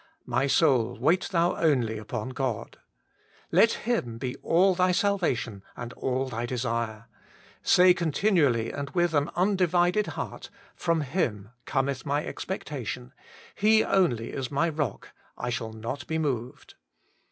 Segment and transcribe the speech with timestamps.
[0.25, 2.79] 'My soul, wait thou only upon God;'
[3.51, 7.05] let Him be all thy salvation and all thy desire.
[7.61, 13.07] Say continually and vidth an undivided heart, * From Him cometh my 148 WAITING ON
[13.09, 16.73] GOD/ expectation j He only is my Rock; I shaV not be moved.'